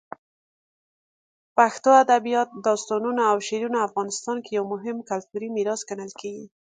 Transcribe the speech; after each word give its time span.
پښتو 1.57 1.89
ادبیات، 2.03 2.49
داستانونه، 2.67 3.21
او 3.31 3.37
شعرونه 3.47 3.79
افغانستان 3.87 4.37
کې 4.43 4.51
یو 4.57 4.65
مهم 4.73 4.97
کلتوري 5.09 5.47
میراث 5.55 5.81
ګڼل 5.89 6.11
کېږي. 6.21 6.45